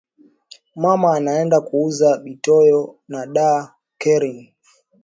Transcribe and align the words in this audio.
Mama 0.75 1.15
anaenda 1.15 1.61
kuuza 1.61 2.17
bitoyo 2.17 2.95
na 3.07 3.25
da 3.25 3.75
carine 4.01 4.55